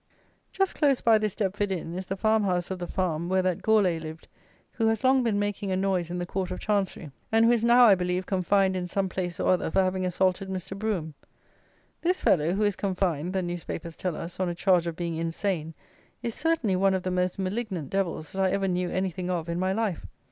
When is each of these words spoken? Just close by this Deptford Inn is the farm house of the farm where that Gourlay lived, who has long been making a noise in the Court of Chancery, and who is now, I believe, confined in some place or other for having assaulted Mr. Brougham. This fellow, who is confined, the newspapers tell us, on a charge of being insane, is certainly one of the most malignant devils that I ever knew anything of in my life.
Just 0.51 0.73
close 0.73 0.99
by 0.99 1.19
this 1.19 1.35
Deptford 1.35 1.71
Inn 1.71 1.95
is 1.95 2.07
the 2.07 2.17
farm 2.17 2.41
house 2.43 2.71
of 2.71 2.79
the 2.79 2.87
farm 2.87 3.29
where 3.29 3.43
that 3.43 3.61
Gourlay 3.61 3.99
lived, 3.99 4.27
who 4.71 4.87
has 4.87 5.03
long 5.03 5.21
been 5.21 5.37
making 5.37 5.69
a 5.71 5.77
noise 5.77 6.09
in 6.09 6.17
the 6.17 6.25
Court 6.25 6.49
of 6.49 6.59
Chancery, 6.59 7.11
and 7.31 7.45
who 7.45 7.51
is 7.51 7.63
now, 7.63 7.85
I 7.85 7.93
believe, 7.93 8.25
confined 8.25 8.75
in 8.75 8.87
some 8.87 9.07
place 9.09 9.39
or 9.39 9.49
other 9.53 9.69
for 9.69 9.83
having 9.83 10.03
assaulted 10.03 10.49
Mr. 10.49 10.75
Brougham. 10.75 11.13
This 12.01 12.19
fellow, 12.19 12.53
who 12.53 12.63
is 12.63 12.75
confined, 12.75 13.33
the 13.33 13.43
newspapers 13.43 13.95
tell 13.95 14.15
us, 14.15 14.39
on 14.39 14.49
a 14.49 14.55
charge 14.55 14.87
of 14.87 14.95
being 14.95 15.17
insane, 15.17 15.75
is 16.23 16.33
certainly 16.33 16.75
one 16.75 16.95
of 16.95 17.03
the 17.03 17.11
most 17.11 17.37
malignant 17.37 17.91
devils 17.91 18.31
that 18.31 18.41
I 18.41 18.49
ever 18.49 18.67
knew 18.67 18.89
anything 18.89 19.29
of 19.29 19.49
in 19.49 19.59
my 19.59 19.71
life. 19.71 20.07